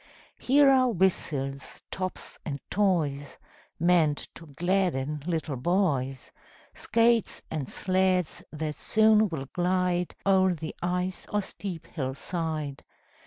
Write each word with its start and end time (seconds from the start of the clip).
Here 0.39 0.67
are 0.67 0.89
whistles, 0.89 1.83
tops 1.91 2.39
and 2.43 2.59
toys, 2.71 3.37
Meant 3.79 4.29
to 4.33 4.47
gladden 4.47 5.21
little 5.27 5.57
boys; 5.57 6.31
Skates 6.73 7.43
and 7.51 7.69
sleds 7.69 8.41
that 8.51 8.73
soon 8.75 9.29
will 9.29 9.45
glide 9.53 10.15
O'er 10.25 10.55
the 10.55 10.73
ice 10.81 11.27
or 11.31 11.43
steep 11.43 11.85
hill 11.85 12.15
side. 12.15 12.83